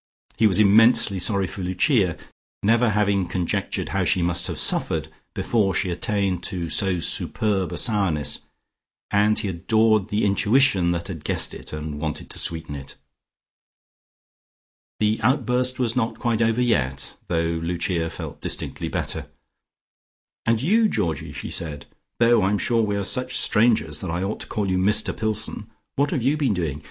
He 0.35 0.47
was 0.47 0.57
immensely 0.57 1.19
sorry 1.19 1.45
for 1.45 1.61
Lucia, 1.61 2.17
never 2.63 2.89
having 2.89 3.27
conjectured 3.27 3.89
how 3.89 4.03
she 4.03 4.23
must 4.23 4.47
have 4.47 4.57
suffered 4.57 5.09
before 5.35 5.75
she 5.75 5.91
attained 5.91 6.41
to 6.45 6.69
so 6.69 6.99
superb 6.99 7.71
a 7.71 7.77
sourness, 7.77 8.39
and 9.11 9.37
he 9.37 9.47
adored 9.47 10.09
the 10.09 10.25
intuition 10.25 10.89
that 10.91 11.07
had 11.07 11.23
guessed 11.23 11.53
it 11.53 11.71
and 11.71 12.01
wanted 12.01 12.31
to 12.31 12.39
sweeten 12.39 12.73
it. 12.73 12.95
The 14.99 15.19
outburst 15.21 15.77
was 15.77 15.95
not 15.95 16.17
quite 16.17 16.41
over 16.41 16.63
yet, 16.63 17.15
though 17.27 17.59
Lucia 17.61 18.09
felt 18.09 18.41
distinctly 18.41 18.87
better. 18.87 19.27
"And 20.47 20.59
you, 20.59 20.89
Georgie," 20.89 21.31
she 21.31 21.51
said, 21.51 21.85
"though 22.17 22.41
I'm 22.41 22.57
sure 22.57 22.81
we 22.81 22.95
are 22.97 23.03
such 23.03 23.37
strangers 23.37 23.99
that 23.99 24.09
I 24.09 24.23
ought 24.23 24.39
to 24.39 24.47
call 24.47 24.67
you 24.67 24.79
Mr 24.79 25.15
Pillson, 25.15 25.69
what 25.95 26.09
have 26.09 26.23
you 26.23 26.37
been 26.37 26.55
doing? 26.55 26.79